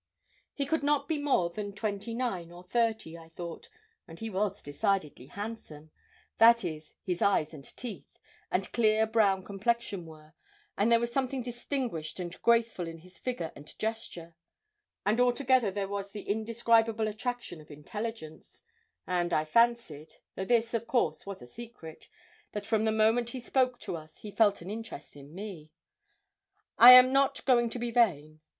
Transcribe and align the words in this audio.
He 0.55 0.65
could 0.65 0.81
not 0.81 1.07
be 1.07 1.19
more 1.19 1.51
than 1.51 1.73
twenty 1.73 2.15
nine 2.15 2.51
or 2.51 2.63
thirty, 2.63 3.15
I 3.19 3.29
thought, 3.29 3.69
and 4.07 4.19
he 4.19 4.31
was 4.31 4.63
decidedly 4.63 5.27
handsome 5.27 5.91
that 6.39 6.65
is, 6.65 6.95
his 7.03 7.21
eyes 7.21 7.53
and 7.53 7.63
teeth, 7.77 8.17
and 8.51 8.71
clear 8.71 9.05
brown 9.05 9.43
complexion 9.43 10.07
were 10.07 10.33
and 10.75 10.91
there 10.91 10.99
was 10.99 11.11
something 11.11 11.43
distinguished 11.43 12.19
and 12.19 12.41
graceful 12.41 12.87
in 12.87 12.97
his 12.97 13.19
figure 13.19 13.51
and 13.55 13.77
gesture; 13.77 14.35
and 15.05 15.19
altogether 15.21 15.69
there 15.69 15.87
was 15.87 16.09
the 16.13 16.27
indescribable 16.27 17.07
attraction 17.07 17.61
of 17.61 17.69
intelligence; 17.69 18.63
and 19.05 19.31
I 19.31 19.45
fancied 19.45 20.15
though 20.33 20.45
this, 20.45 20.73
of 20.73 20.87
course, 20.87 21.27
was 21.27 21.43
a 21.43 21.45
secret 21.47 22.07
that 22.53 22.65
from 22.65 22.85
the 22.85 22.91
moment 22.91 23.29
he 23.29 23.39
spoke 23.39 23.79
to 23.81 23.97
us 23.97 24.17
he 24.17 24.31
felt 24.31 24.63
an 24.63 24.71
interest 24.71 25.15
in 25.15 25.35
me. 25.35 25.69
I 26.79 26.93
am 26.93 27.13
not 27.13 27.45
going 27.45 27.69
to 27.69 27.77
be 27.77 27.91
vain. 27.91 28.39